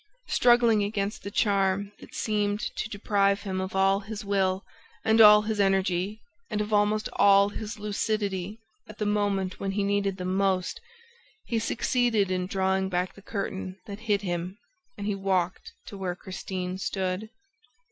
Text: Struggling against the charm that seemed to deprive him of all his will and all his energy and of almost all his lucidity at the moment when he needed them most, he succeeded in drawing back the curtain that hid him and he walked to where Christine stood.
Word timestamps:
Struggling 0.29 0.81
against 0.83 1.21
the 1.21 1.29
charm 1.29 1.91
that 1.99 2.15
seemed 2.15 2.59
to 2.75 2.89
deprive 2.89 3.43
him 3.43 3.61
of 3.61 3.75
all 3.75 3.99
his 3.99 4.25
will 4.25 4.63
and 5.05 5.21
all 5.21 5.43
his 5.43 5.59
energy 5.59 6.23
and 6.49 6.59
of 6.59 6.73
almost 6.73 7.07
all 7.17 7.49
his 7.49 7.77
lucidity 7.77 8.57
at 8.87 8.97
the 8.97 9.05
moment 9.05 9.59
when 9.59 9.73
he 9.73 9.83
needed 9.83 10.17
them 10.17 10.33
most, 10.35 10.81
he 11.45 11.59
succeeded 11.59 12.31
in 12.31 12.47
drawing 12.47 12.89
back 12.89 13.13
the 13.13 13.21
curtain 13.21 13.77
that 13.85 13.99
hid 13.99 14.23
him 14.23 14.57
and 14.97 15.05
he 15.05 15.13
walked 15.13 15.71
to 15.85 15.95
where 15.95 16.15
Christine 16.15 16.79
stood. 16.79 17.29